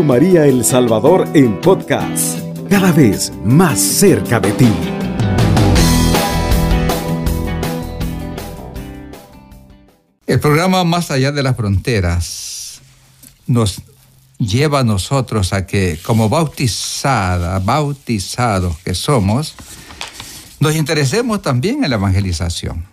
[0.00, 2.38] María El Salvador en podcast,
[2.70, 4.72] cada vez más cerca de ti.
[10.26, 12.80] El programa Más allá de las fronteras
[13.46, 13.82] nos
[14.38, 19.54] lleva a nosotros a que como bautizada, bautizados que somos,
[20.58, 22.86] nos interesemos también en la evangelización.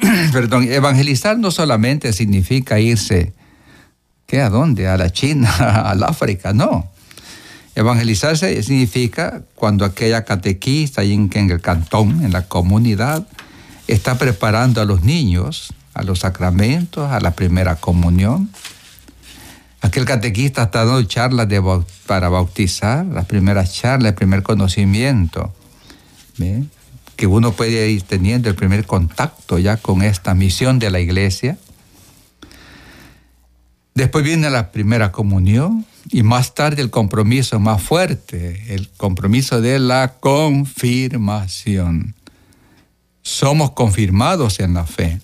[0.32, 3.34] Perdón, evangelizar no solamente significa irse,
[4.28, 4.40] ¿qué?
[4.40, 4.86] ¿A dónde?
[4.86, 5.50] ¿A la China?
[5.90, 6.52] ¿Al África?
[6.52, 6.88] No.
[7.74, 13.26] Evangelizarse significa cuando aquella catequista ahí en, el cantón, en la comunidad,
[13.88, 18.50] está preparando a los niños a los sacramentos, a la primera comunión.
[19.80, 21.60] Aquel catequista está dando charlas de,
[22.06, 25.52] para bautizar, las primeras charlas, el primer conocimiento,
[27.16, 31.58] que uno puede ir teniendo el primer contacto ya con esta misión de la iglesia.
[33.98, 39.80] Después viene la primera comunión y más tarde el compromiso más fuerte, el compromiso de
[39.80, 42.14] la confirmación.
[43.22, 45.20] Somos confirmados en la fe.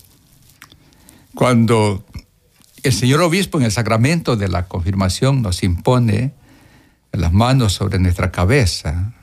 [1.35, 2.05] Cuando
[2.83, 6.33] el señor obispo en el sacramento de la confirmación nos impone
[7.13, 9.13] las manos sobre nuestra cabeza,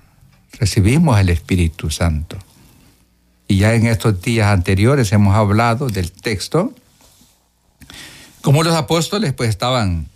[0.59, 2.39] recibimos el Espíritu Santo.
[3.49, 6.73] Y ya en estos días anteriores hemos hablado del texto,
[8.43, 10.09] como los apóstoles pues estaban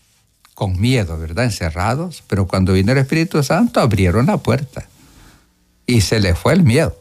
[0.55, 1.45] con miedo, ¿verdad?
[1.45, 4.87] Encerrados, pero cuando vino el Espíritu Santo abrieron la puerta
[5.87, 6.99] y se les fue el miedo.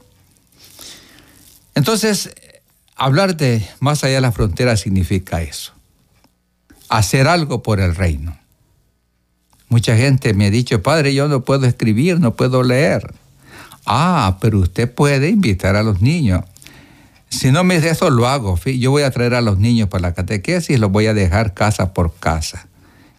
[1.74, 2.32] Entonces,
[2.98, 5.74] Hablar de más allá de la frontera significa eso.
[6.88, 8.38] Hacer algo por el reino.
[9.68, 13.14] Mucha gente me ha dicho, padre, yo no puedo escribir, no puedo leer.
[13.86, 16.46] Ah, pero usted puede invitar a los niños.
[17.36, 18.58] Si no me dice eso, lo hago.
[18.64, 21.54] Yo voy a traer a los niños para la catequesis y los voy a dejar
[21.54, 22.68] casa por casa.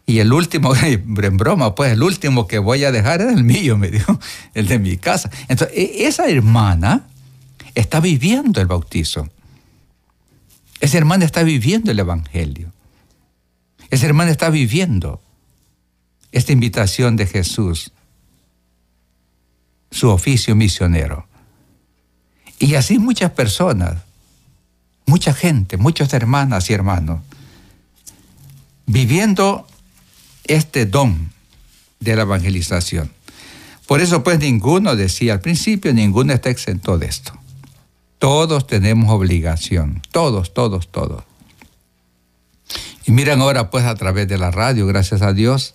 [0.06, 3.76] Y el último, en broma, pues el último que voy a dejar es el mío,
[3.76, 4.18] me dijo,
[4.54, 5.30] el de mi casa.
[5.48, 7.06] Entonces, e, esa hermana
[7.74, 9.28] está viviendo el bautizo.
[10.80, 12.72] Esa hermana está viviendo el Evangelio.
[13.90, 15.20] Esa hermana está viviendo
[16.32, 17.92] esta invitación de Jesús,
[19.90, 21.26] su oficio misionero.
[22.58, 24.05] Y así muchas personas,
[25.06, 27.20] mucha gente, muchas hermanas y hermanos,
[28.86, 29.66] viviendo
[30.44, 31.30] este don
[32.00, 33.10] de la evangelización.
[33.86, 37.32] Por eso pues ninguno decía al principio, ninguno está exento de esto.
[38.18, 41.22] Todos tenemos obligación, todos, todos, todos.
[43.06, 45.74] Y miran ahora pues a través de la radio, gracias a Dios,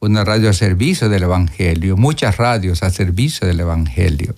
[0.00, 4.34] una radio a servicio del Evangelio, muchas radios a servicio del Evangelio.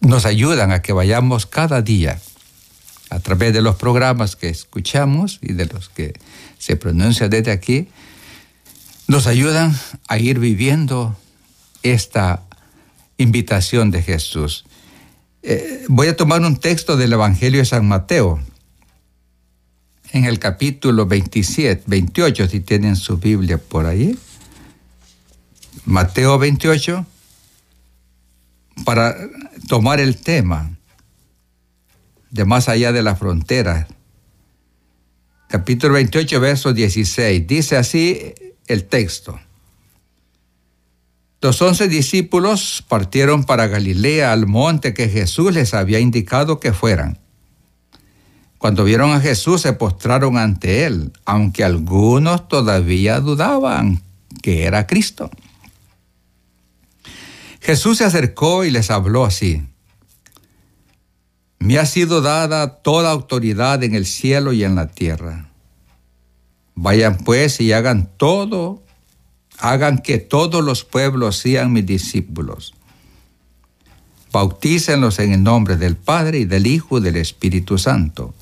[0.00, 2.20] Nos ayudan a que vayamos cada día
[3.10, 6.12] a través de los programas que escuchamos y de los que
[6.58, 7.88] se pronuncian desde aquí,
[9.06, 9.74] nos ayudan
[10.08, 11.16] a ir viviendo
[11.82, 12.42] esta
[13.16, 14.64] invitación de Jesús.
[15.42, 18.40] Eh, voy a tomar un texto del Evangelio de San Mateo,
[20.12, 24.18] en el capítulo 27, 28, si tienen su Biblia por ahí.
[25.84, 27.06] Mateo 28,
[28.84, 29.14] para
[29.68, 30.76] tomar el tema
[32.30, 33.86] de más allá de la frontera.
[35.48, 37.46] Capítulo 28, verso 16.
[37.46, 38.34] Dice así
[38.66, 39.38] el texto.
[41.40, 47.18] Los once discípulos partieron para Galilea al monte que Jesús les había indicado que fueran.
[48.58, 54.02] Cuando vieron a Jesús se postraron ante él, aunque algunos todavía dudaban
[54.42, 55.30] que era Cristo.
[57.68, 59.62] Jesús se acercó y les habló así.
[61.58, 65.50] Me ha sido dada toda autoridad en el cielo y en la tierra.
[66.74, 68.82] Vayan pues y hagan todo
[69.58, 72.72] hagan que todos los pueblos sean mis discípulos.
[74.32, 78.32] Bautícenlos en el nombre del Padre y del Hijo y del Espíritu Santo.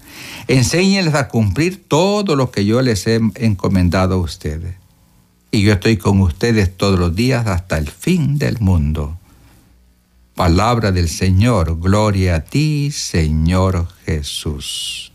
[0.46, 4.76] Enséñenles a cumplir todo lo que yo les he encomendado a ustedes.
[5.50, 9.15] Y yo estoy con ustedes todos los días hasta el fin del mundo.
[10.36, 15.10] Palabra del Señor, gloria a ti, Señor Jesús.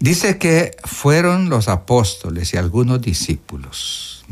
[0.00, 4.24] Dice que fueron los apóstoles y algunos discípulos.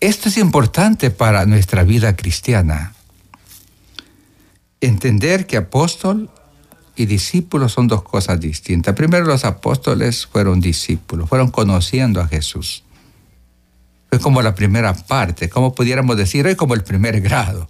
[0.00, 2.92] Esto es importante para nuestra vida cristiana.
[4.82, 6.28] Entender que apóstol
[6.94, 8.94] y discípulo son dos cosas distintas.
[8.94, 12.84] Primero los apóstoles fueron discípulos, fueron conociendo a Jesús.
[14.14, 17.68] Fue como la primera parte, como pudiéramos decir, hoy como el primer grado.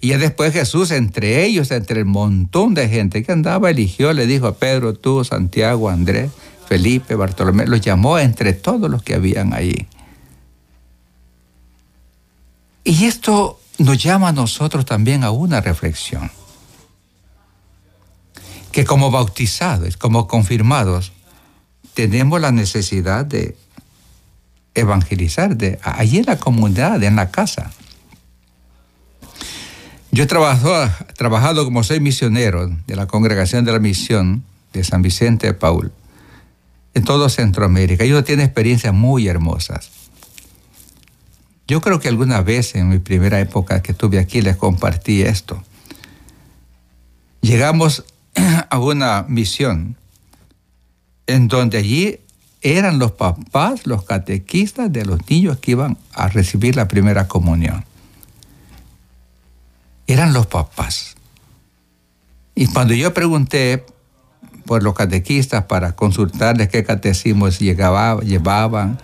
[0.00, 4.46] Y después Jesús, entre ellos, entre el montón de gente que andaba, eligió, le dijo
[4.46, 6.30] a Pedro, tú, Santiago, Andrés,
[6.66, 9.86] Felipe, Bartolomé, los llamó entre todos los que habían ahí.
[12.84, 16.30] Y esto nos llama a nosotros también a una reflexión.
[18.70, 21.12] Que como bautizados, como confirmados,
[21.92, 23.58] tenemos la necesidad de
[24.74, 27.72] evangelizar de allí en la comunidad, en la casa.
[30.10, 35.46] Yo he trabajado, como seis misioneros de la Congregación de la Misión de San Vicente
[35.46, 35.90] de Paul
[36.92, 38.04] en todo Centroamérica.
[38.04, 39.90] Yo tiene experiencias muy hermosas.
[41.66, 45.62] Yo creo que alguna vez en mi primera época que estuve aquí les compartí esto.
[47.40, 48.04] Llegamos
[48.70, 49.96] a una misión
[51.26, 52.20] en donde allí
[52.62, 57.84] eran los papás, los catequistas de los niños que iban a recibir la primera comunión.
[60.06, 61.16] Eran los papás.
[62.54, 63.84] Y cuando yo pregunté
[64.64, 68.98] por los catequistas para consultarles qué catecismos llevaban,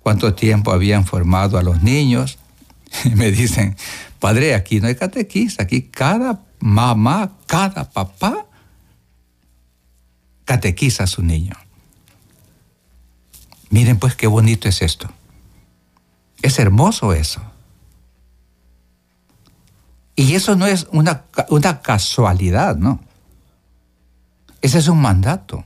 [0.00, 2.38] cuánto tiempo habían formado a los niños.
[3.14, 3.76] Me dicen,
[4.18, 8.46] padre, aquí no hay catequista, aquí cada mamá, cada papá
[10.44, 11.54] catequiza a su niño.
[13.70, 15.08] Miren pues qué bonito es esto.
[16.42, 17.42] Es hermoso eso.
[20.16, 23.00] Y eso no es una, una casualidad, ¿no?
[24.60, 25.64] Ese es un mandato.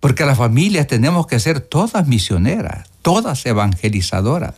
[0.00, 4.54] Porque las familias tenemos que ser todas misioneras, todas evangelizadoras.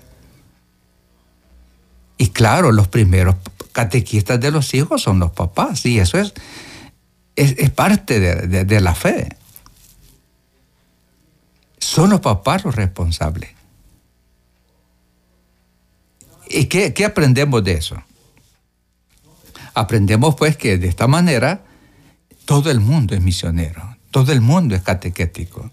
[2.16, 3.36] Y claro, los primeros
[3.72, 6.32] catequistas de los hijos son los papás, y eso es,
[7.36, 9.36] es, parte de, la fe.
[11.84, 13.50] Son los papás los responsables.
[16.48, 18.02] ¿Y qué, qué aprendemos de eso?
[19.74, 21.62] Aprendemos pues que de esta manera
[22.46, 23.96] todo el mundo es misionero.
[24.10, 25.70] Todo el mundo es catequético.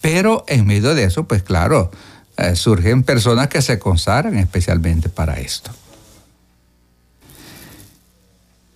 [0.00, 1.92] Pero en medio de eso, pues claro,
[2.36, 5.70] eh, surgen personas que se consagran especialmente para esto.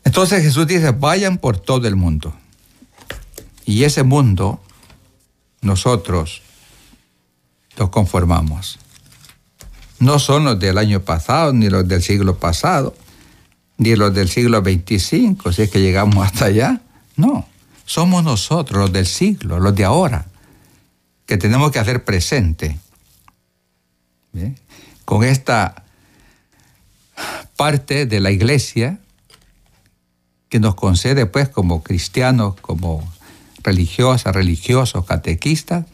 [0.05, 2.35] Entonces Jesús dice, vayan por todo el mundo.
[3.65, 4.61] Y ese mundo,
[5.63, 6.43] nosotros
[7.77, 8.79] lo conformamos.
[9.99, 12.95] No son los del año pasado, ni los del siglo pasado,
[13.79, 16.81] ni los del siglo 25, si es que llegamos hasta allá.
[17.17, 17.47] No,
[17.87, 20.27] somos nosotros los del siglo, los de ahora,
[21.27, 22.79] que tenemos que hacer presente
[25.05, 25.85] con esta
[27.57, 28.99] parte de la iglesia
[30.49, 33.12] que nos concede pues como cristianos, como
[33.63, 35.87] religiosas, religiosos, catequistas,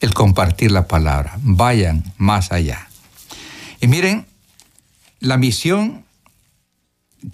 [0.00, 1.38] el compartir la palabra.
[1.42, 2.88] Vayan más allá.
[3.80, 4.26] Y miren,
[5.20, 6.04] la misión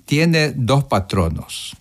[0.05, 1.77] tiene dos patronos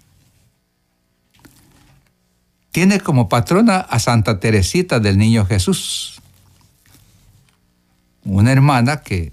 [2.78, 6.22] tiene como patrona a Santa Teresita del Niño Jesús,
[8.24, 9.32] una hermana que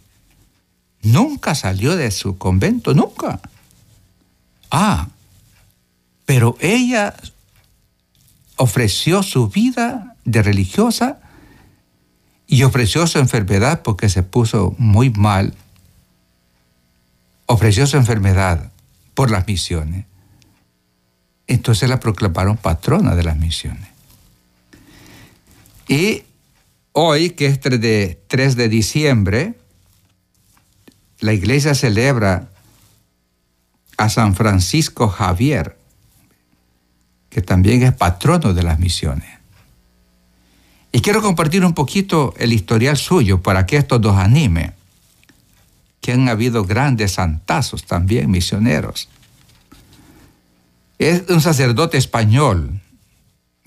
[1.03, 3.41] nunca salió de su convento, nunca.
[4.71, 5.09] Ah,
[6.25, 7.15] pero ella
[8.57, 11.21] ofreció su vida de religiosa
[12.47, 15.55] y ofreció su enfermedad porque se puso muy mal.
[17.47, 18.71] Ofreció su enfermedad
[19.15, 20.07] por las misiones.
[21.47, 23.89] Entonces la proclamaron patrona de las misiones.
[25.89, 26.23] Y
[26.93, 29.55] hoy, que es 3 de, 3 de diciembre,
[31.21, 32.49] la iglesia celebra
[33.97, 35.79] a San Francisco Javier,
[37.35, 39.29] que también es patrono de las misiones.
[40.93, 44.73] Y quiero compartir un poquito el historial suyo para que esto nos anime,
[46.01, 49.09] que han habido grandes santazos también misioneros.
[51.01, 52.81] Es un sacerdote español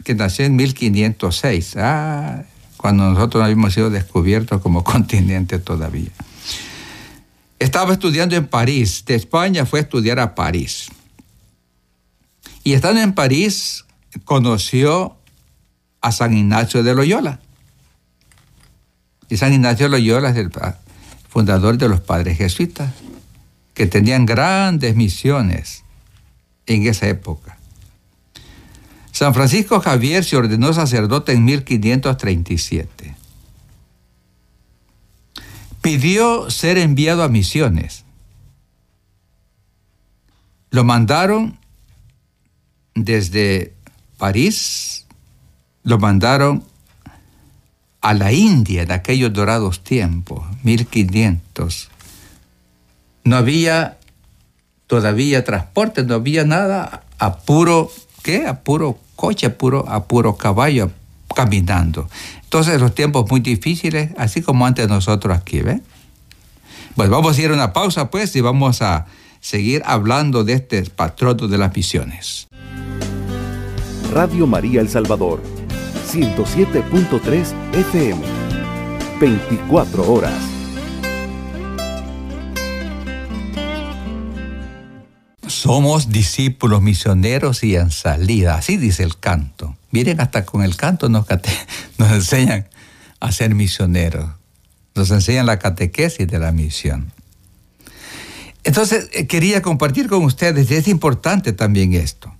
[0.05, 2.43] que nació en 1506, ah,
[2.77, 6.11] cuando nosotros no habíamos sido descubiertos como continente todavía.
[7.59, 10.87] Estaba estudiando en París, de España fue a estudiar a París.
[12.67, 13.85] Y estando en París,
[14.25, 15.15] conoció
[16.01, 17.39] a San Ignacio de Loyola.
[19.29, 20.51] Y San Ignacio de Loyola es el
[21.29, 22.93] fundador de los padres jesuitas,
[23.73, 25.85] que tenían grandes misiones
[26.65, 27.57] en esa época.
[29.13, 33.15] San Francisco Javier se ordenó sacerdote en 1537.
[35.81, 38.03] Pidió ser enviado a misiones.
[40.69, 41.57] Lo mandaron
[43.03, 43.73] desde
[44.17, 45.05] París,
[45.83, 46.63] lo mandaron
[48.01, 51.89] a la India en aquellos dorados tiempos, 1500
[53.27, 53.97] no había
[54.87, 57.91] todavía transporte, no había nada, a puro,
[58.23, 58.47] ¿qué?
[58.47, 60.91] A puro coche, a puro, a puro caballo,
[61.35, 62.09] caminando.
[62.43, 65.61] Entonces los tiempos muy difíciles, así como antes nosotros aquí.
[66.95, 69.07] Pues vamos a ir a una pausa pues y vamos a
[69.41, 72.47] seguir hablando de este patrono de las misiones.
[74.11, 75.41] Radio María El Salvador,
[76.11, 78.21] 107.3 FM,
[79.19, 80.33] 24 horas.
[85.45, 89.75] Somos discípulos misioneros y en salida, así dice el canto.
[89.91, 91.25] Miren, hasta con el canto nos,
[91.97, 92.67] nos enseñan
[93.19, 94.29] a ser misioneros,
[94.95, 97.11] nos enseñan la catequesis de la misión.
[98.63, 102.36] Entonces, eh, quería compartir con ustedes, y es importante también esto.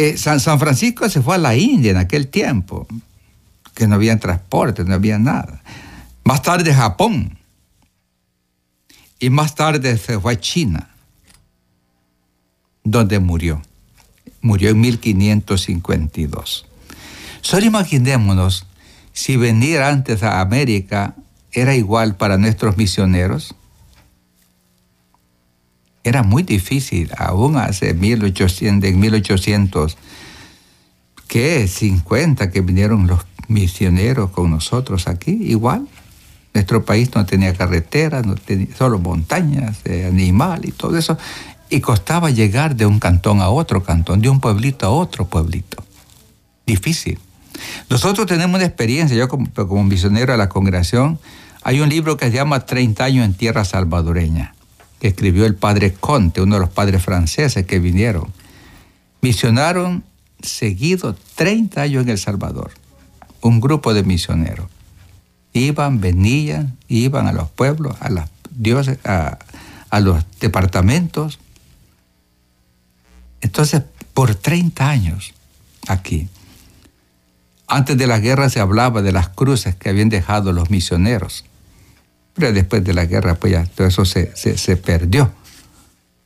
[0.00, 2.86] Eh, San, San, Francisco se fue a la India en aquel tiempo,
[3.74, 5.60] que no había transporte, no había nada.
[6.22, 7.36] Más tarde Japón.
[9.18, 10.88] Y más tarde se fue a China,
[12.84, 13.60] donde murió.
[14.40, 16.66] Murió en 1552.
[17.40, 18.66] Solo imaginémonos
[19.12, 21.16] si venir antes a América
[21.50, 23.56] era igual para nuestros misioneros.
[26.04, 29.96] Era muy difícil, aún hace 1800, en 1800,
[31.26, 31.68] ¿qué?
[31.68, 35.88] 50 que vinieron los misioneros con nosotros aquí, igual.
[36.54, 41.18] Nuestro país no tenía carreteras, no tenía, solo montañas, eh, animal y todo eso.
[41.70, 45.84] Y costaba llegar de un cantón a otro cantón, de un pueblito a otro pueblito.
[46.66, 47.18] Difícil.
[47.90, 51.18] Nosotros tenemos una experiencia, yo como, como misionero de la congregación,
[51.62, 54.54] hay un libro que se llama 30 años en tierra salvadoreña,
[55.00, 58.32] que escribió el padre Conte, uno de los padres franceses que vinieron.
[59.20, 60.04] Misionaron
[60.40, 62.72] seguido 30 años en El Salvador,
[63.40, 64.68] un grupo de misioneros.
[65.52, 69.38] Iban, venían, iban a los pueblos, a,
[69.90, 71.38] a los departamentos.
[73.40, 73.82] Entonces,
[74.14, 75.32] por 30 años
[75.88, 76.28] aquí.
[77.66, 81.44] Antes de la guerra se hablaba de las cruces que habían dejado los misioneros.
[82.38, 85.32] Pero después de la guerra, pues ya todo eso se, se, perdió.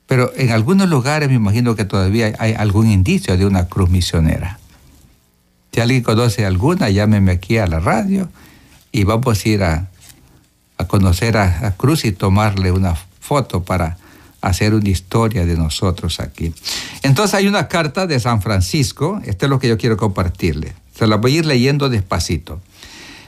[0.06, 4.58] Pero en algunos lugares me imagino que todavía hay algún indicio de una cruz misionera.
[5.72, 8.28] Si alguien conoce alguna, llámeme aquí a la radio
[8.92, 9.88] y vamos a ir a,
[10.76, 13.96] a conocer a, a, Cruz y tomarle una foto para
[14.42, 16.52] hacer una historia de nosotros aquí.
[17.02, 20.74] Entonces hay una carta de San Francisco, esto es lo que yo quiero compartirle.
[20.94, 22.60] Se la voy a ir leyendo despacito.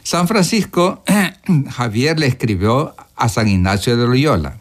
[0.05, 1.03] San Francisco,
[1.71, 4.59] Javier le escribió a San Ignacio de Loyola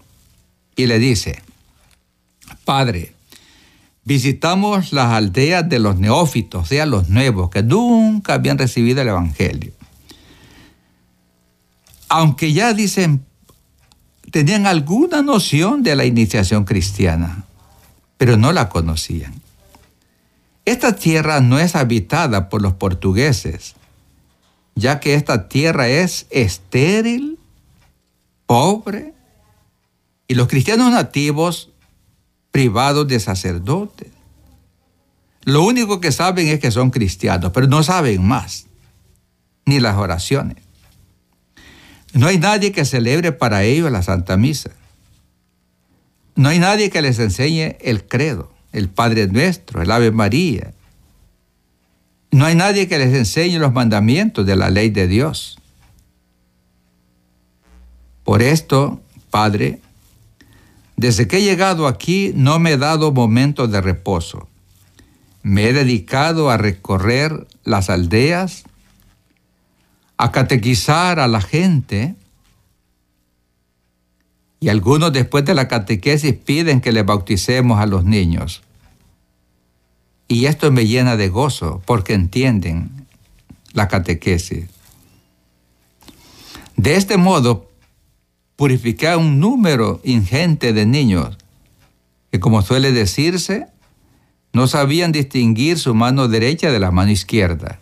[0.77, 1.41] y le dice,
[2.63, 3.13] Padre,
[4.05, 9.09] visitamos las aldeas de los neófitos, o sea, los nuevos, que nunca habían recibido el
[9.09, 9.73] Evangelio.
[12.07, 13.25] Aunque ya dicen,
[14.31, 17.43] tenían alguna noción de la iniciación cristiana,
[18.17, 19.33] pero no la conocían.
[20.63, 23.75] Esta tierra no es habitada por los portugueses,
[24.75, 27.39] ya que esta tierra es estéril,
[28.46, 29.13] pobre,
[30.27, 31.70] y los cristianos nativos
[32.51, 34.10] privados de sacerdotes.
[35.44, 38.68] Lo único que saben es que son cristianos, pero no saben más,
[39.65, 40.58] ni las oraciones.
[42.13, 44.72] No hay nadie que celebre para ellos la Santa Misa.
[46.36, 50.74] No hay nadie que les enseñe el credo, el Padre Nuestro, el Ave María,
[52.33, 55.59] no hay nadie que les enseñe los mandamientos de la ley de Dios.
[58.23, 59.81] Por esto, Padre,
[60.95, 64.47] desde que he llegado aquí no me he dado momentos de reposo.
[65.41, 68.63] Me he dedicado a recorrer las aldeas,
[70.17, 72.15] a catequizar a la gente,
[74.59, 78.63] y algunos después de la catequesis piden que le bauticemos a los niños.
[80.33, 83.05] Y esto me llena de gozo porque entienden
[83.71, 84.65] la catequesis.
[86.75, 87.69] De este modo,
[88.55, 91.37] purificar un número ingente de niños
[92.31, 93.67] que, como suele decirse,
[94.53, 97.79] no sabían distinguir su mano derecha de la mano izquierda.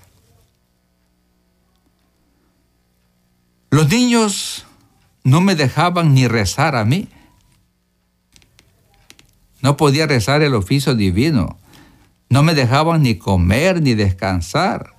[3.69, 4.65] Los niños
[5.23, 7.07] no me dejaban ni rezar a mí.
[9.61, 11.60] No podía rezar el oficio divino
[12.31, 14.95] no me dejaban ni comer ni descansar.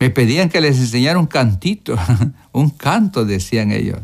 [0.00, 1.96] Me pedían que les enseñara un cantito,
[2.52, 4.00] un canto, decían ellos.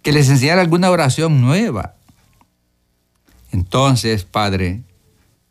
[0.00, 1.96] Que les enseñara alguna oración nueva.
[3.52, 4.80] Entonces, Padre,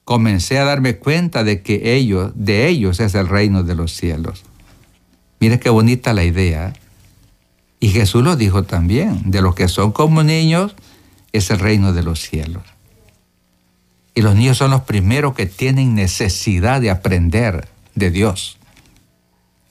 [0.03, 4.45] comencé a darme cuenta de que ellos, de ellos es el reino de los cielos.
[5.39, 6.73] Mire qué bonita la idea.
[7.79, 10.75] Y Jesús lo dijo también, de los que son como niños
[11.33, 12.63] es el reino de los cielos.
[14.17, 18.57] Y los niños son los primeros que tienen necesidad de aprender de Dios.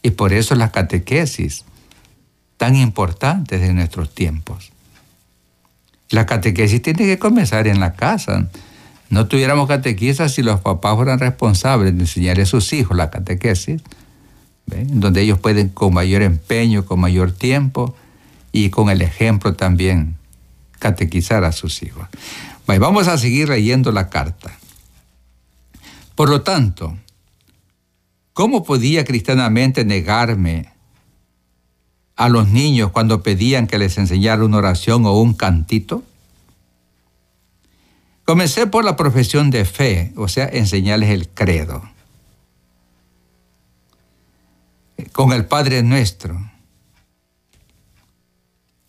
[0.02, 1.64] Y por eso las catequesis
[2.56, 4.70] tan importantes de nuestros tiempos.
[6.10, 8.48] La catequesis tiene que comenzar en la casa.
[9.10, 13.82] No tuviéramos catequistas si los papás fueran responsables de enseñar a sus hijos la catequesis,
[14.66, 17.96] donde ellos pueden con mayor empeño, con mayor tiempo
[18.52, 20.14] y con el ejemplo también
[20.78, 22.06] catequizar a sus hijos.
[22.66, 24.58] Vamos a seguir leyendo la carta.
[26.14, 26.96] Por lo tanto,
[28.32, 30.72] ¿cómo podía cristianamente negarme
[32.16, 36.02] a los niños cuando pedían que les enseñara una oración o un cantito?
[38.24, 41.88] Comencé por la profesión de fe, o sea, enseñarles el credo.
[45.12, 46.55] Con el Padre Nuestro.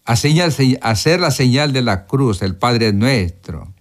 [0.07, 3.73] Hacer la señal de la cruz, el Padre Nuestro.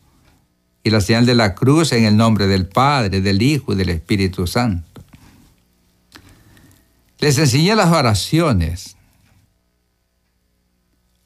[0.82, 3.88] Y la señal de la cruz en el nombre del Padre, del Hijo y del
[3.88, 5.02] Espíritu Santo.
[7.20, 8.96] Les enseñé las oraciones,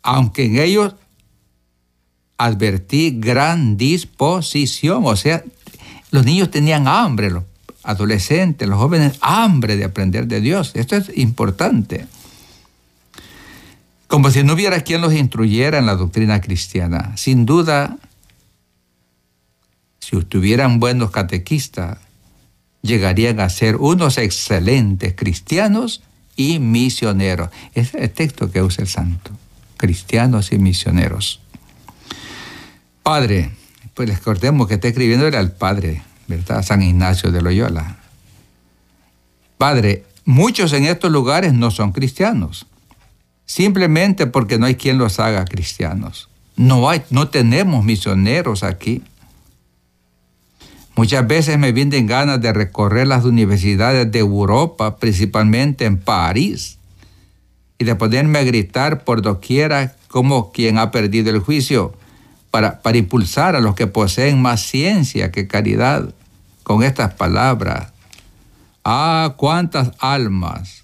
[0.02, 0.95] aunque en ellos
[2.38, 5.42] advertí gran disposición, o sea,
[6.11, 7.45] los niños tenían hambre, los
[7.83, 10.73] adolescentes, los jóvenes, hambre de aprender de Dios.
[10.75, 12.07] Esto es importante.
[14.11, 17.17] Como si no hubiera quien los instruyera en la doctrina cristiana.
[17.17, 17.97] Sin duda,
[20.00, 21.99] si tuvieran buenos catequistas,
[22.83, 26.02] llegarían a ser unos excelentes cristianos
[26.35, 27.50] y misioneros.
[27.73, 29.31] Es el texto que usa el santo.
[29.76, 31.40] Cristianos y misioneros.
[33.05, 33.52] Padre,
[33.95, 36.64] pues les cortemos que está escribiendo era el Padre, ¿verdad?
[36.64, 37.99] San Ignacio de Loyola.
[39.57, 42.67] Padre, muchos en estos lugares no son cristianos,
[43.50, 46.28] simplemente porque no hay quien los haga cristianos.
[46.54, 49.02] No hay, no tenemos misioneros aquí.
[50.95, 56.78] Muchas veces me vienen ganas de recorrer las universidades de Europa, principalmente en París,
[57.76, 61.93] y de ponerme a gritar por doquiera como quien ha perdido el juicio
[62.52, 66.15] para, impulsar a los que poseen más ciencia que caridad
[66.63, 67.89] con estas palabras.
[68.84, 70.79] Ah, cuántas almas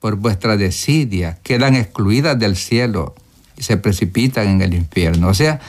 [0.00, 3.14] por vuestra desidia quedan excluidas del cielo
[3.56, 5.28] y se precipitan en el infierno.
[5.28, 5.60] O sea,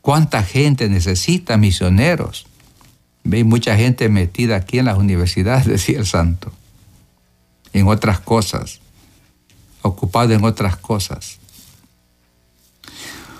[0.00, 2.46] cuánta gente necesita misioneros.
[3.24, 6.52] Ve mucha gente metida aquí en las universidades, decía el santo,
[7.72, 8.80] en otras cosas,
[9.80, 11.38] ocupado en otras cosas.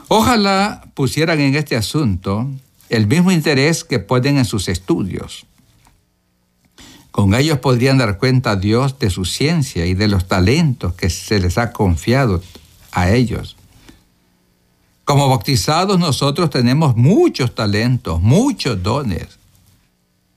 [0.09, 2.49] Ojalá pusieran en este asunto
[2.91, 5.47] el mismo interés que ponen en sus estudios.
[7.13, 11.11] Con ellos podrían dar cuenta a Dios de su ciencia y de los talentos que
[11.11, 12.43] se les ha confiado
[12.91, 13.55] a ellos.
[15.05, 19.39] Como bautizados nosotros tenemos muchos talentos, muchos dones.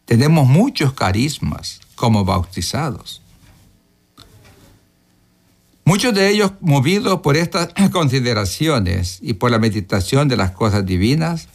[0.03, 3.21] Tenemos muchos carismas como bautizados.
[5.85, 11.47] Muchos de ellos, movidos por estas consideraciones y por la meditación de las cosas divinas,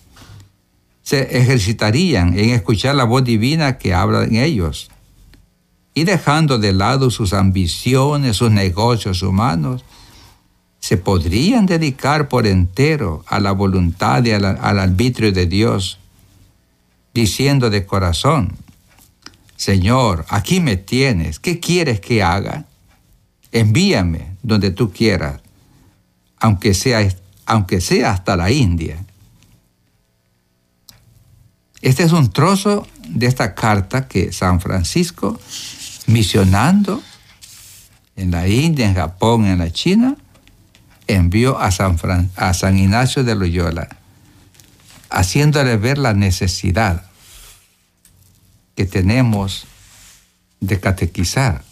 [1.02, 4.88] se ejercitarían en escuchar la voz divina que habla en ellos
[5.94, 9.85] y dejando de lado sus ambiciones, sus negocios humanos,
[10.79, 15.98] se podrían dedicar por entero a la voluntad y al, al arbitrio de Dios,
[17.12, 18.57] diciendo de corazón,
[19.57, 22.64] Señor, aquí me tienes, ¿qué quieres que haga?
[23.53, 25.40] envíame donde tú quieras,
[26.38, 27.07] aunque sea,
[27.46, 29.05] aunque sea hasta la India.
[31.83, 35.40] Este es un trozo de esta carta que San Francisco,
[36.11, 37.03] misionando
[38.16, 40.16] en la India, en Japón, en la China,
[41.07, 41.99] envió a San,
[42.37, 43.88] a San Ignacio de Loyola,
[45.09, 47.05] haciéndole ver la necesidad
[48.77, 49.66] que tenemos
[50.61, 51.64] de catequizar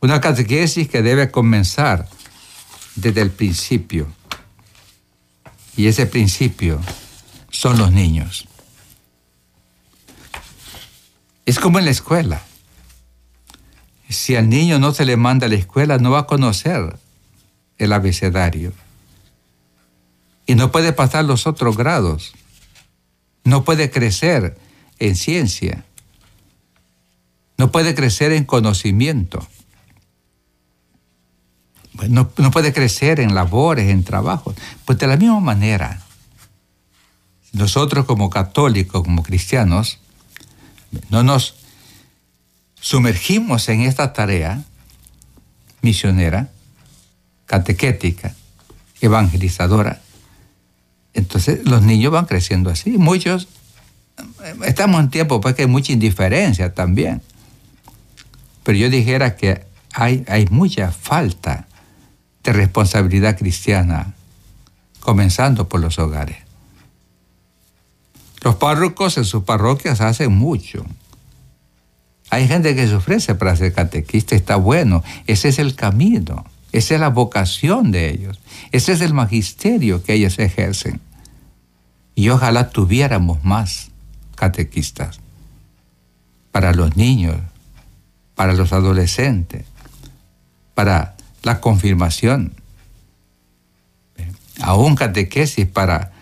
[0.00, 2.08] una catequesis que debe comenzar
[2.94, 4.06] desde el principio.
[5.76, 6.80] Y ese principio
[7.50, 8.46] son los niños.
[11.44, 12.42] Es como en la escuela.
[14.08, 16.96] Si al niño no se le manda a la escuela, no va a conocer
[17.78, 18.72] el abecedario.
[20.46, 22.32] Y no puede pasar los otros grados.
[23.44, 24.58] No puede crecer
[24.98, 25.84] en ciencia.
[27.58, 29.46] No puede crecer en conocimiento.
[31.96, 34.54] Pues no, puede crecer en labores, en trabajos.
[34.84, 36.02] Pues de la misma manera,
[37.52, 39.98] nosotros como católicos, como cristianos,
[41.08, 41.54] no nos
[42.86, 44.62] sumergimos en esta tarea
[45.82, 46.50] misionera,
[47.44, 48.32] catequética,
[49.00, 50.00] evangelizadora.
[51.12, 52.96] Entonces los niños van creciendo así.
[52.96, 53.48] Muchos,
[54.64, 57.22] estamos en tiempo pues que hay mucha indiferencia también.
[58.62, 61.66] Pero yo dijera que hay, hay mucha falta
[62.44, 64.14] de responsabilidad cristiana,
[65.00, 66.38] comenzando por los hogares.
[68.42, 70.86] Los párrocos en sus parroquias hacen mucho.
[72.30, 75.04] Hay gente que se ofrece para ser catequista, está bueno.
[75.26, 78.40] Ese es el camino, esa es la vocación de ellos,
[78.72, 81.00] ese es el magisterio que ellos ejercen.
[82.14, 83.90] Y ojalá tuviéramos más
[84.34, 85.20] catequistas
[86.50, 87.36] para los niños,
[88.34, 89.66] para los adolescentes,
[90.74, 92.54] para la confirmación,
[94.60, 96.12] aún catequesis para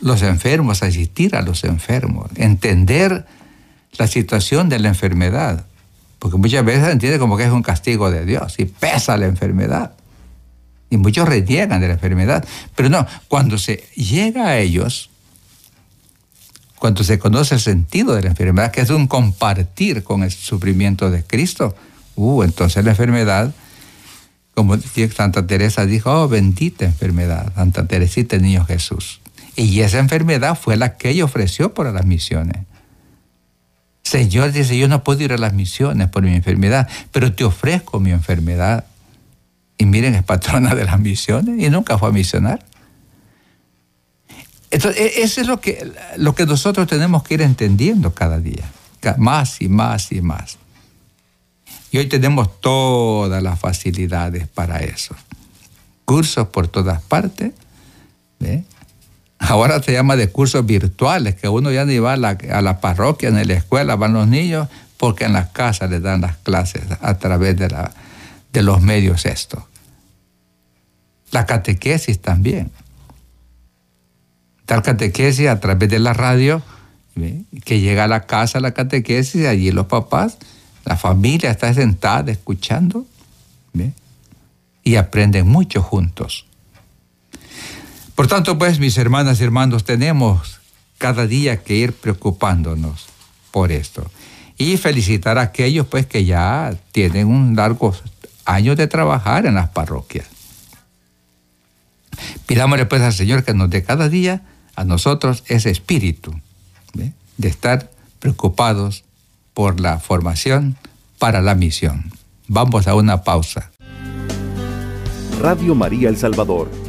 [0.00, 3.26] los enfermos, asistir a los enfermos, entender
[3.98, 5.66] la situación de la enfermedad,
[6.18, 9.26] porque muchas veces se entiende como que es un castigo de Dios y pesa la
[9.26, 9.92] enfermedad.
[10.90, 12.46] Y muchos reniegan de la enfermedad.
[12.74, 15.10] Pero no, cuando se llega a ellos,
[16.78, 21.10] cuando se conoce el sentido de la enfermedad, que es un compartir con el sufrimiento
[21.10, 21.74] de Cristo,
[22.16, 23.52] uh, entonces la enfermedad,
[24.54, 24.76] como
[25.14, 29.20] Santa Teresa dijo, oh, bendita enfermedad, Santa Teresita, niño Jesús.
[29.56, 32.58] Y esa enfermedad fue la que ella ofreció para las misiones.
[34.04, 38.00] Señor dice, yo no puedo ir a las misiones por mi enfermedad, pero te ofrezco
[38.00, 38.84] mi enfermedad.
[39.78, 42.64] Y miren, es patrona de las misiones y nunca fue a misionar.
[44.70, 48.70] Entonces, e, eso es lo que, lo que nosotros tenemos que ir entendiendo cada día,
[49.16, 50.58] más y más y más.
[51.90, 55.14] Y hoy tenemos todas las facilidades para eso.
[56.04, 57.52] Cursos por todas partes.
[59.54, 63.42] Ahora se llama de cursos virtuales, que uno ya ni va a la, parroquia, ni
[63.42, 67.18] a la escuela, van los niños, porque en las casas les dan las clases a
[67.18, 69.62] través de los medios estos.
[71.30, 72.72] La catequesis también.
[74.66, 76.60] Tal catequesis a través de la radio,
[77.64, 80.36] que llega a la casa la catequesis, y allí los papás,
[80.84, 83.06] la familia está sentada escuchando,
[84.82, 86.44] y aprenden mucho juntos.
[88.14, 90.60] Por tanto, pues, mis hermanas y hermanos, tenemos
[90.98, 93.06] cada día que ir preocupándonos
[93.50, 94.08] por esto.
[94.56, 97.94] Y felicitar a aquellos, pues, que ya tienen un largo
[98.44, 100.26] año de trabajar en las parroquias.
[102.46, 104.42] Pidámosle, pues, al Señor que nos dé cada día
[104.76, 106.34] a nosotros ese espíritu
[107.36, 109.02] de estar preocupados
[109.54, 110.76] por la formación
[111.18, 112.12] para la misión.
[112.46, 113.72] Vamos a una pausa.
[115.40, 116.83] Radio María El Salvador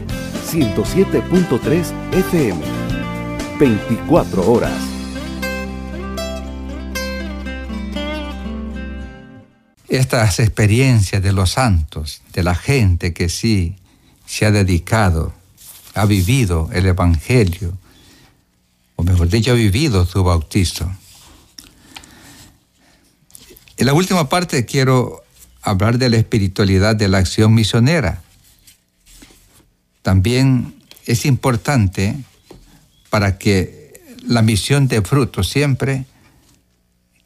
[0.56, 2.62] 107.3 FM.
[3.60, 4.72] 24 horas.
[9.90, 13.76] Estas experiencias de los santos, de la gente que sí
[14.26, 15.34] se ha dedicado,
[15.94, 17.78] ha vivido el Evangelio,
[18.96, 20.90] o mejor dicho, ha vivido su bautizo.
[23.76, 25.22] En la última parte quiero
[25.62, 28.22] hablar de la espiritualidad de la acción misionera
[30.06, 30.76] también
[31.08, 32.16] es importante
[33.10, 36.06] para que la misión de fruto siempre,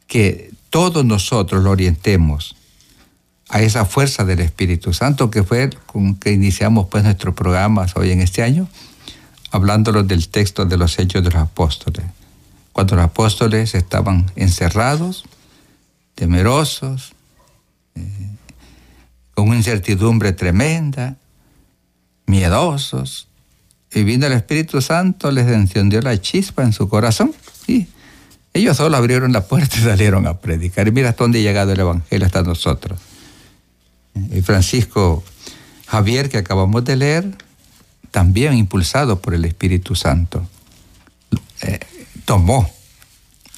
[0.06, 2.56] que todos nosotros lo orientemos
[3.50, 8.12] a esa fuerza del Espíritu Santo que fue con que iniciamos pues nuestros programas hoy
[8.12, 8.66] en este año,
[9.50, 12.06] hablándolos del texto de los hechos de los apóstoles.
[12.72, 15.24] Cuando los apóstoles estaban encerrados,
[16.14, 17.12] temerosos,
[17.94, 18.30] eh,
[19.34, 21.18] con una incertidumbre tremenda,
[22.30, 23.28] miedosos.
[23.92, 27.34] Y vino el Espíritu Santo, les encendió la chispa en su corazón.
[27.66, 27.88] Y
[28.54, 30.88] ellos solo abrieron la puerta y salieron a predicar.
[30.88, 32.98] Y mira hasta dónde ha llegado el Evangelio hasta nosotros.
[34.32, 35.22] Y Francisco
[35.86, 37.36] Javier, que acabamos de leer,
[38.10, 40.46] también impulsado por el Espíritu Santo,
[41.62, 41.80] eh,
[42.24, 42.70] tomó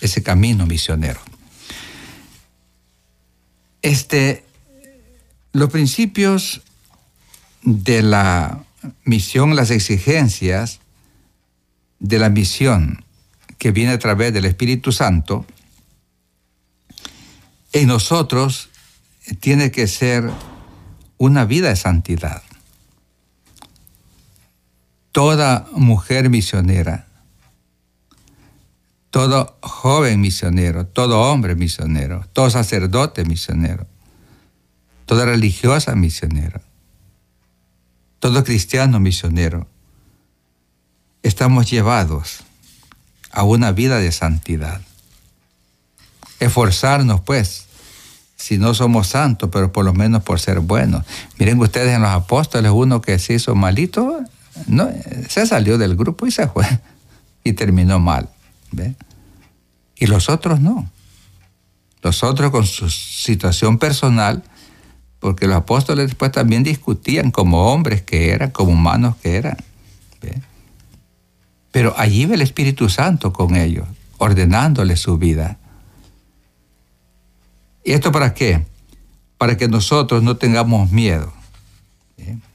[0.00, 1.20] ese camino misionero.
[3.82, 4.44] Este,
[5.52, 6.62] los principios
[7.62, 8.64] de la
[9.04, 10.80] misión, las exigencias
[11.98, 13.04] de la misión
[13.58, 15.46] que viene a través del Espíritu Santo,
[17.72, 18.70] en nosotros
[19.40, 20.30] tiene que ser
[21.16, 22.42] una vida de santidad.
[25.12, 27.06] Toda mujer misionera,
[29.10, 33.86] todo joven misionero, todo hombre misionero, todo sacerdote misionero,
[35.06, 36.62] toda religiosa misionera,
[38.22, 39.66] todo cristiano misionero,
[41.24, 42.44] estamos llevados
[43.32, 44.80] a una vida de santidad.
[46.38, 47.66] Esforzarnos, pues,
[48.36, 51.04] si no somos santos, pero por lo menos por ser buenos.
[51.36, 54.20] Miren ustedes en los apóstoles, uno que se hizo malito,
[54.68, 54.88] no,
[55.28, 56.64] se salió del grupo y se fue
[57.42, 58.28] y terminó mal.
[59.96, 60.88] Y los otros no.
[62.02, 64.44] Los otros con su situación personal,
[65.22, 69.56] porque los apóstoles después también discutían como hombres que eran, como humanos que eran.
[71.70, 73.86] Pero allí ve el Espíritu Santo con ellos,
[74.18, 75.58] ordenándoles su vida.
[77.84, 78.66] ¿Y esto para qué?
[79.38, 81.32] Para que nosotros no tengamos miedo.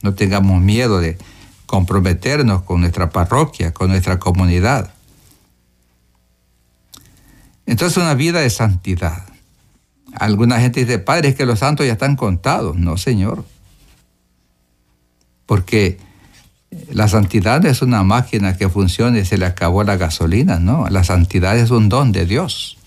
[0.02, 1.16] No tengamos miedo de
[1.64, 4.92] comprometernos con nuestra parroquia, con nuestra comunidad.
[7.64, 9.27] Entonces una vida de santidad.
[10.14, 12.76] Alguna gente dice, Padre, es que los santos ya están contados.
[12.76, 13.44] No, Señor.
[15.46, 15.98] Porque
[16.90, 20.86] la santidad es una máquina que funciona y se le acabó la gasolina, ¿no?
[20.88, 22.78] La santidad es un don de Dios.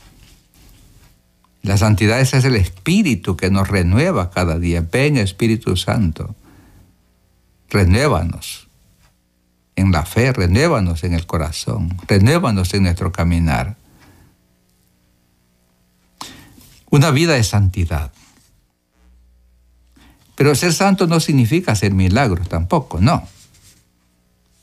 [1.63, 4.85] La santidad es el Espíritu que nos renueva cada día.
[4.91, 6.35] Ven Espíritu Santo,
[7.69, 8.67] renuévanos
[9.75, 13.77] en la fe, renuévanos en el corazón, renuévanos en nuestro caminar.
[16.91, 18.11] Una vida de santidad.
[20.35, 23.27] Pero ser santo no significa hacer milagros tampoco, no.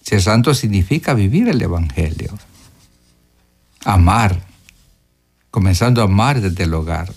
[0.03, 2.39] Ser santo significa vivir el Evangelio,
[3.85, 4.43] amar,
[5.51, 7.13] comenzando a amar desde el hogar.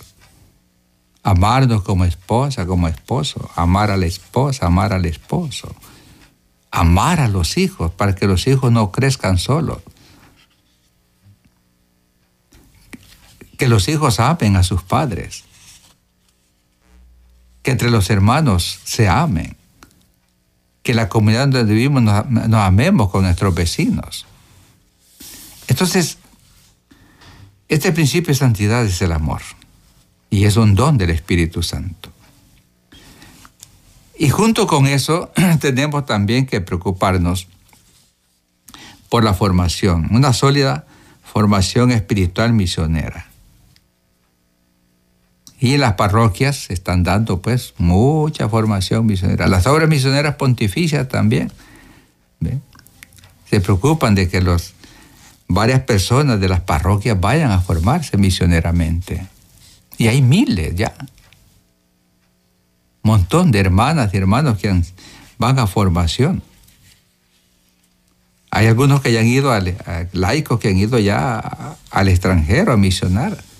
[1.22, 5.74] Amarnos como esposa, como esposo, amar a la esposa, amar al esposo,
[6.70, 9.82] amar a los hijos para que los hijos no crezcan solos.
[13.62, 15.44] Que los hijos amen a sus padres.
[17.62, 19.56] Que entre los hermanos se amen.
[20.82, 24.26] Que la comunidad donde vivimos nos, nos amemos con nuestros vecinos.
[25.68, 26.18] Entonces,
[27.68, 29.42] este principio de santidad es el amor
[30.28, 32.10] y es un don del Espíritu Santo.
[34.18, 37.46] Y junto con eso tenemos también que preocuparnos
[39.08, 40.84] por la formación, una sólida
[41.22, 43.28] formación espiritual misionera.
[45.62, 49.46] Y las parroquias están dando pues mucha formación misionera.
[49.46, 51.52] Las obras misioneras pontificias también
[53.48, 54.74] se preocupan de que los
[55.46, 59.24] varias personas de las parroquias vayan a formarse misioneramente.
[59.98, 60.92] Y hay miles ya.
[63.04, 64.82] Montón de hermanas y hermanos que
[65.38, 66.42] van a formación.
[68.50, 69.76] Hay algunos que han ido, al,
[70.10, 73.51] laicos que han ido ya al extranjero a misionar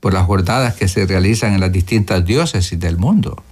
[0.00, 3.42] por las jornadas que se realizan en las distintas diócesis del mundo.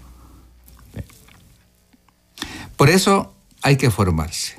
[2.77, 4.57] Por eso hay que formarse.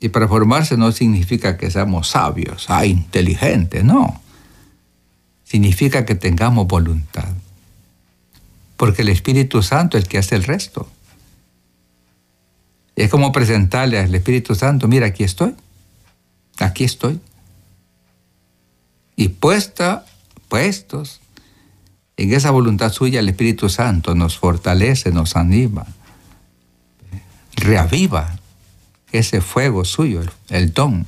[0.00, 4.20] Y para formarse no significa que seamos sabios, ah, inteligentes, no.
[5.44, 7.28] Significa que tengamos voluntad.
[8.76, 10.88] Porque el Espíritu Santo es el que hace el resto.
[12.96, 15.54] Es como presentarle al Espíritu Santo, mira, aquí estoy,
[16.58, 17.20] aquí estoy.
[19.16, 20.04] Y puesta,
[20.48, 21.20] puestos
[22.18, 25.86] en esa voluntad suya, el Espíritu Santo nos fortalece, nos anima,
[27.56, 28.38] reaviva
[29.12, 31.06] ese fuego suyo, el, don,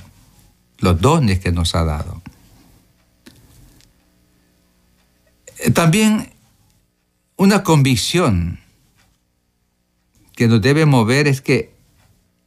[0.79, 2.23] los dones que nos ha dado.
[5.75, 6.31] También
[7.37, 8.61] una convicción
[10.35, 11.78] que nos debe mover es que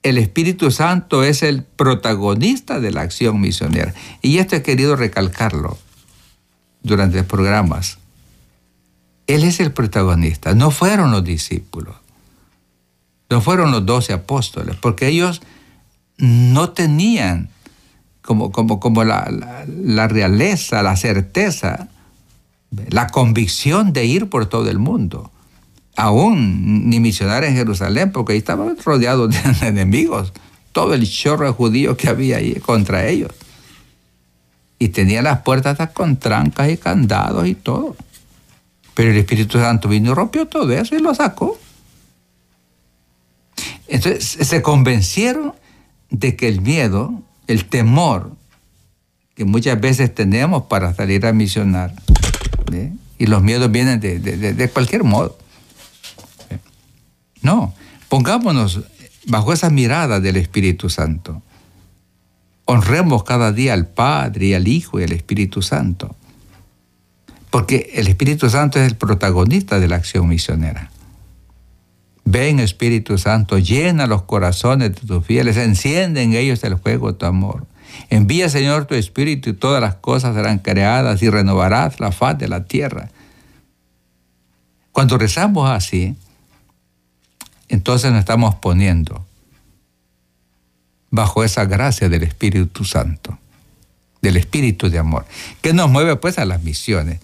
[0.03, 3.93] el Espíritu Santo es el protagonista de la acción misionera.
[4.21, 5.77] Y esto he querido recalcarlo
[6.81, 7.97] durante los programas.
[9.27, 11.95] Él es el protagonista, no fueron los discípulos.
[13.29, 15.41] No fueron los doce apóstoles, porque ellos
[16.17, 17.49] no tenían
[18.21, 19.31] como, como, como la,
[19.67, 21.87] la, realeza, la certeza,
[22.89, 25.31] la convicción de ir por todo el mundo.
[26.01, 30.33] Aún ni misionar en Jerusalén, porque ahí estaban rodeados de enemigos,
[30.71, 33.31] todo el chorro judío que había ahí contra ellos.
[34.79, 37.95] Y tenían las puertas con trancas y candados y todo.
[38.95, 41.59] Pero el Espíritu Santo vino y rompió todo eso y lo sacó.
[43.87, 45.53] Entonces se convencieron
[46.09, 47.13] de que el miedo,
[47.45, 48.31] el temor
[49.35, 51.93] que muchas veces tenemos para salir a misionar,
[53.17, 55.37] y los miedos vienen de, cualquier modo.
[57.41, 57.73] No,
[58.09, 58.81] pongámonos
[59.25, 61.41] bajo esa mirada del Espíritu Santo.
[62.65, 66.15] Honremos cada día al Padre y al Hijo y al Espíritu Santo.
[67.49, 70.89] Porque el Espíritu Santo es el protagonista de la acción misionera.
[72.23, 77.17] Ven Espíritu Santo, llena los corazones de tus fieles, enciende en ellos el fuego de
[77.17, 77.65] tu amor.
[78.09, 82.47] Envía Señor tu Espíritu y todas las cosas serán creadas y renovarás la faz de
[82.47, 83.09] la tierra.
[84.91, 86.15] Cuando rezamos así,
[87.73, 89.25] entonces nos estamos poniendo
[91.09, 93.37] bajo esa gracia del Espíritu Santo,
[94.21, 95.25] del Espíritu de amor,
[95.61, 97.19] que nos mueve pues a las misiones.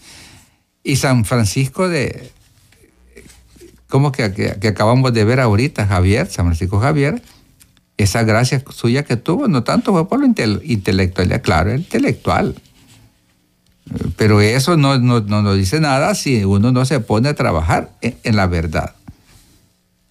[0.84, 2.32] Y San Francisco de,
[3.88, 7.22] como que, que, acabamos de ver ahorita, Javier, San Francisco Javier,
[7.98, 12.56] esa gracia suya que tuvo, no tanto fue por lo intelectual, claro, intelectual.
[14.18, 18.36] Pero eso no, no, nos dice nada si uno no se pone a trabajar en,
[18.36, 18.94] la verdad.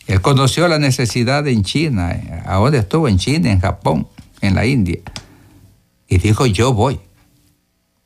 [0.06, 3.08] Él conoció la necesidad en China, eh, ¿a dónde estuvo?
[3.08, 4.06] En China, en Japón,
[4.40, 5.00] en la India.
[6.08, 7.00] Y dijo, yo voy.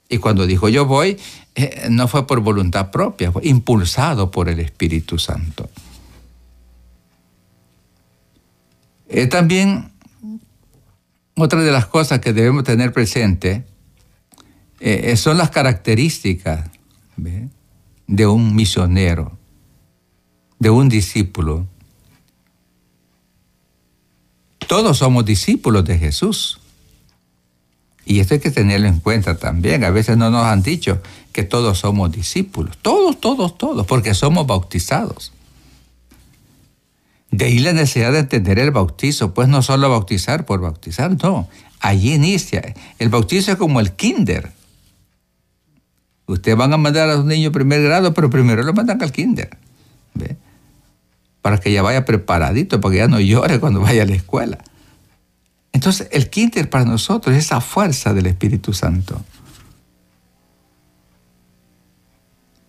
[0.09, 1.19] Y cuando dijo yo voy,
[1.55, 5.69] eh, no fue por voluntad propia, fue impulsado por el Espíritu Santo.
[9.09, 9.93] Eh, también
[11.37, 13.65] otra de las cosas que debemos tener presente
[15.17, 16.71] son las características
[18.07, 19.37] de un misionero,
[20.59, 21.67] de un discípulo.
[24.71, 26.61] Todos somos discípulos de Jesús.
[28.07, 29.83] Y esto hay que tenerlo en cuenta también.
[29.83, 31.03] A veces no nos han dicho
[31.33, 32.79] que todos somos discípulos.
[32.81, 35.33] Todos, todos, todos, porque somos bautizados.
[37.33, 41.49] De ahí la necesidad de entender el bautizo, pues no solo bautizar por bautizar, no.
[41.81, 42.63] Allí inicia.
[43.01, 44.53] El bautizo es como el kinder.
[46.27, 49.51] Ustedes van a mandar a un niño primer grado, pero primero lo mandan al kinder.
[51.43, 54.59] Para que ya vaya preparadito, para que ya no llore cuando vaya a la escuela.
[55.73, 59.23] Entonces, el kinder para nosotros es esa fuerza del Espíritu Santo.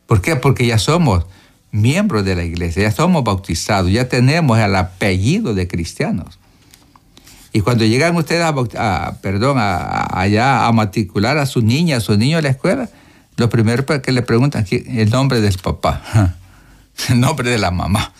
[0.05, 0.35] ¿Por qué?
[0.35, 1.25] Porque ya somos
[1.71, 6.37] miembros de la iglesia, ya somos bautizados, ya tenemos el apellido de cristianos.
[7.53, 12.37] Y cuando llegan ustedes a, perdón, allá a matricular a su niña, a su niño
[12.37, 12.89] a la escuela,
[13.37, 16.35] lo primero que le preguntan es el nombre del papá,
[17.09, 18.13] el nombre de la mamá.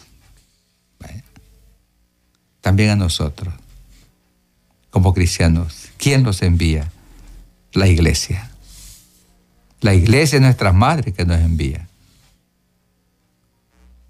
[2.62, 3.54] También a nosotros,
[4.90, 6.92] como cristianos, ¿quién nos envía?
[7.74, 8.52] La iglesia.
[9.80, 11.88] La iglesia es nuestra madre que nos envía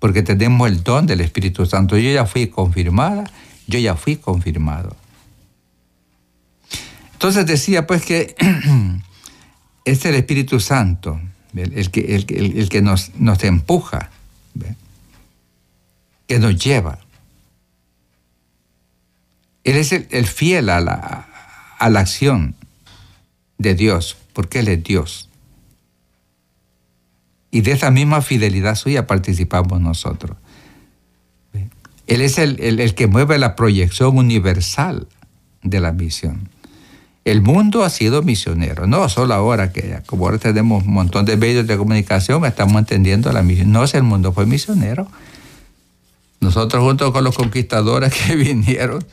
[0.01, 1.95] porque tenemos el don del Espíritu Santo.
[1.95, 3.23] Yo ya fui confirmada,
[3.67, 4.95] yo ya fui confirmado.
[7.13, 8.35] Entonces decía pues que
[9.85, 11.21] es el Espíritu Santo
[11.53, 14.09] el, que, el, que nos, nos empuja,
[16.25, 16.97] que nos lleva.
[19.63, 21.27] Él es el, fiel a la,
[21.77, 22.55] a la acción
[23.57, 25.29] de Dios, porque Él es Dios.
[27.51, 30.37] Y de esa misma fidelidad suya participamos nosotros.
[32.11, 35.07] Él es el, que mueve la proyección universal
[35.63, 36.49] de la misión.
[37.23, 41.37] El mundo ha sido misionero, no solo ahora que como ahora tenemos un montón de
[41.37, 43.71] medios de comunicación, estamos entendiendo la misión.
[43.71, 45.07] No, es el mundo fue misionero.
[46.41, 49.05] Nosotros junto con los conquistadores que vinieron,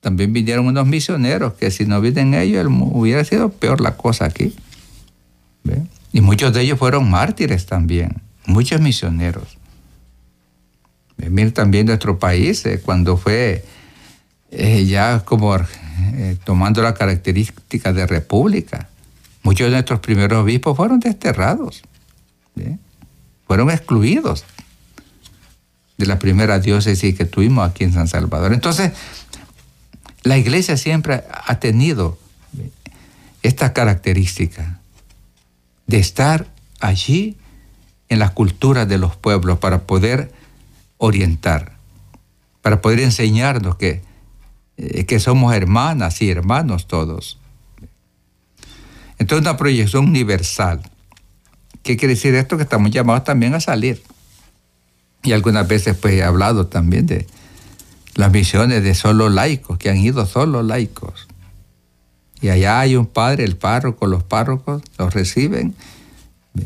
[0.00, 4.54] también vinieron unos misioneros, que si no vienen ellos, hubiera sido peor la cosa aquí.
[6.12, 9.58] Y muchos de ellos fueron mártires también, muchos misioneros.
[11.16, 13.64] Miren también nuestro país, eh, cuando fue
[14.50, 18.88] eh, ya como eh, tomando la característica de república,
[19.42, 21.82] muchos de nuestros primeros obispos fueron desterrados,
[23.46, 24.44] fueron excluidos
[25.98, 28.54] de la primera diócesis que tuvimos aquí en San Salvador.
[28.54, 28.92] Entonces,
[30.22, 32.18] la iglesia siempre ha tenido
[33.42, 34.80] esta característica
[35.86, 36.46] de estar
[36.78, 37.36] allí
[38.08, 40.32] en la cultura de los pueblos para poder
[40.98, 41.72] orientar,
[42.60, 44.02] para poder enseñarnos que,
[44.76, 47.38] eh, que somos hermanas y hermanos todos.
[49.18, 50.82] Entonces una proyección universal.
[51.82, 52.56] ¿Qué quiere decir esto?
[52.56, 54.02] Que estamos llamados también a salir.
[55.22, 57.26] Y algunas veces pues he hablado también de
[58.20, 61.26] las misiones de solo laicos, que han ido solo laicos.
[62.40, 65.74] Y allá hay un padre, el párroco, los párrocos los reciben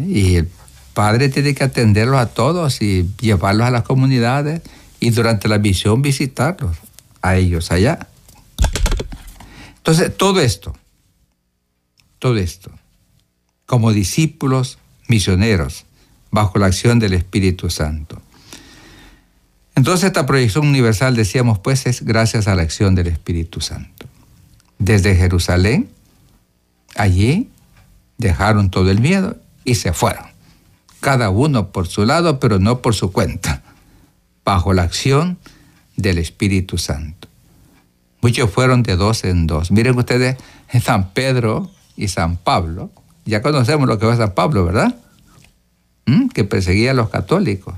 [0.06, 0.48] y el
[0.94, 4.62] padre tiene que atenderlos a todos y llevarlos a las comunidades
[5.00, 6.76] y durante la misión visitarlos
[7.22, 8.08] a ellos allá.
[9.76, 10.74] Entonces, todo esto,
[12.18, 12.70] todo esto,
[13.66, 14.78] como discípulos
[15.08, 15.84] misioneros,
[16.30, 18.20] bajo la acción del Espíritu Santo.
[19.76, 24.06] Entonces esta proyección universal, decíamos, pues es gracias a la acción del Espíritu Santo
[24.78, 25.88] desde Jerusalén,
[26.94, 27.50] allí
[28.18, 30.26] dejaron todo el miedo y se fueron.
[31.00, 33.62] Cada uno por su lado, pero no por su cuenta,
[34.44, 35.38] bajo la acción
[35.96, 37.28] del Espíritu Santo.
[38.20, 39.70] Muchos fueron de dos en dos.
[39.70, 40.36] Miren ustedes,
[40.82, 42.90] San Pedro y San Pablo.
[43.26, 44.96] Ya conocemos lo que fue San Pablo, ¿verdad?
[46.06, 46.28] ¿Mm?
[46.28, 47.74] Que perseguía a los católicos.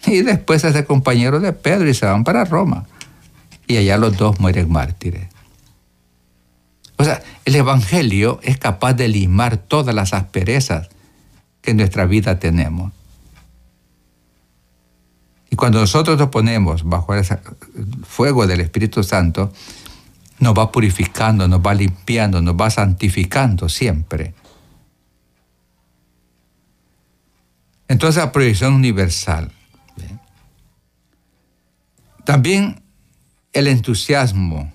[0.06, 2.86] Y después es de compañero de Pedro y se van para Roma.
[3.66, 5.28] Y allá los dos mueren mártires.
[6.96, 10.88] O sea, el Evangelio es capaz de limar todas las asperezas
[11.60, 12.92] que en nuestra vida tenemos.
[15.50, 17.24] Y cuando nosotros nos ponemos bajo el
[18.04, 19.52] fuego del Espíritu Santo,
[20.40, 24.34] nos va purificando, nos va limpiando, nos va santificando siempre.
[27.88, 29.52] Entonces la proyección universal.
[32.24, 32.80] También
[33.52, 34.72] el entusiasmo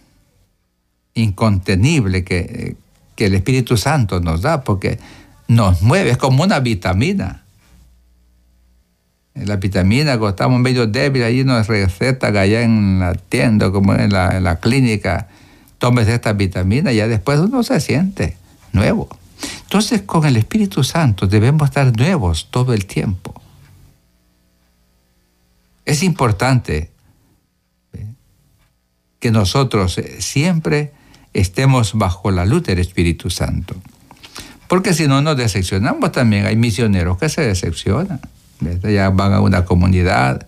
[1.13, 2.75] incontenible que,
[3.17, 4.97] el Espíritu Santo nos da, porque
[5.49, 7.43] nos mueve, es como una vitamina.
[9.35, 14.13] La vitamina, cuando estamos medio débiles, ahí nos receta allá en la tienda, como en
[14.13, 15.27] la, en la clínica,
[15.79, 18.37] tomes esta vitamina, ya después uno se siente
[18.71, 19.09] nuevo.
[19.63, 23.33] Entonces con el Espíritu Santo debemos estar nuevos todo el tiempo.
[25.83, 26.89] Es importante
[29.19, 30.91] que nosotros eh, siempre
[31.33, 33.75] estemos bajo la luz del Espíritu Santo.
[34.67, 38.21] Porque si no nos decepcionamos también, hay misioneros que se decepcionan.
[38.83, 40.45] Ya van a una comunidad,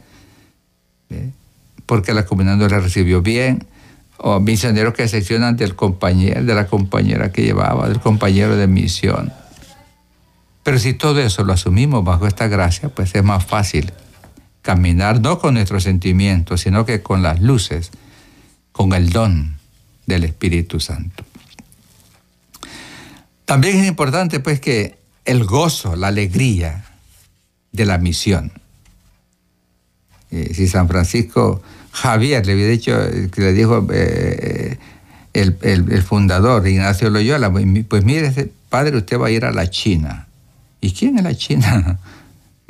[1.86, 3.66] porque la comunidad no les recibió bien,
[4.18, 9.34] o misioneros que decepcionan del compañero, de la compañera que llevaba, del compañero de misión.
[10.64, 13.92] Pero si todo eso lo asumimos bajo esta gracia, pues es más fácil
[14.62, 17.90] caminar no con nuestros sentimientos, sino que con las luces,
[18.72, 19.58] con el don
[20.06, 21.24] del Espíritu Santo.
[23.46, 26.86] También es importante pues que el gozo, la alegría
[27.72, 28.52] de la misión.
[30.30, 31.62] Eh, si San Francisco
[31.92, 32.98] Javier le había dicho,
[33.32, 34.78] que le dijo eh,
[35.34, 40.28] el, el, fundador Ignacio Loyola, pues mire, padre, usted va a ir a la China.
[40.80, 42.00] ¿Y quién es la China?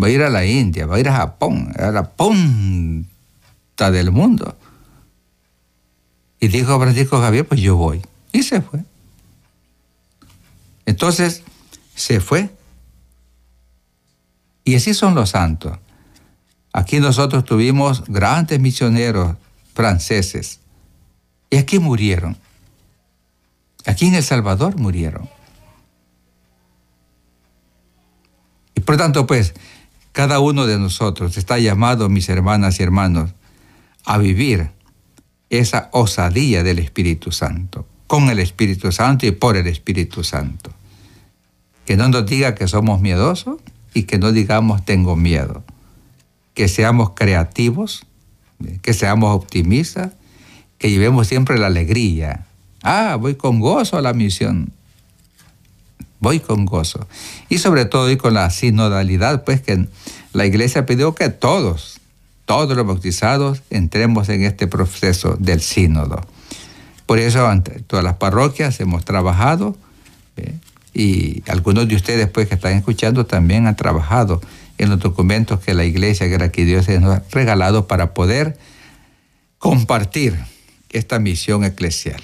[0.01, 3.05] Va a ir a la India, va a ir a Japón, a la punta
[3.91, 4.57] del mundo.
[6.41, 8.01] Y dijo Francisco Javier, pues yo voy.
[8.33, 8.83] Y se fue.
[10.87, 11.43] Entonces,
[11.95, 12.49] se fue.
[14.63, 15.77] Y así son los santos.
[16.73, 19.37] Aquí nosotros tuvimos grandes misioneros
[19.75, 20.59] franceses.
[21.51, 22.35] Y aquí murieron.
[23.85, 25.29] Aquí en El Salvador murieron.
[28.73, 29.53] Y por tanto, pues,
[30.11, 33.29] cada uno de nosotros está llamado, mis hermanas y hermanos,
[34.05, 34.71] a vivir
[35.51, 40.71] esa osadía del Espíritu Santo, con el Espíritu Santo y por el Espíritu Santo.
[41.85, 43.57] Que no nos diga que somos miedosos
[43.93, 45.63] y que no digamos tengo miedo.
[46.53, 48.03] Que seamos creativos,
[48.81, 50.13] que seamos optimistas,
[50.77, 52.45] que llevemos siempre la alegría.
[52.81, 54.71] Ah, voy con gozo a la misión.
[56.21, 57.07] Voy con gozo.
[57.49, 59.87] Y sobre todo y con la sinodalidad, pues que
[60.31, 62.00] la iglesia pidió que todos,
[62.51, 66.19] todos los bautizados entremos en este proceso del sínodo.
[67.05, 69.77] Por eso, ante todas las parroquias hemos trabajado
[70.93, 74.41] y algunos de ustedes pues, que están escuchando también han trabajado
[74.77, 78.57] en los documentos que la iglesia, que la Dios nos ha regalado para poder
[79.57, 80.37] compartir
[80.89, 82.21] esta misión eclesial.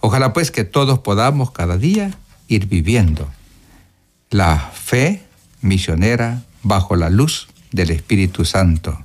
[0.00, 2.10] Ojalá pues que todos podamos cada día
[2.48, 3.28] ir viviendo
[4.30, 5.22] la fe
[5.60, 9.04] misionera bajo la luz del Espíritu Santo.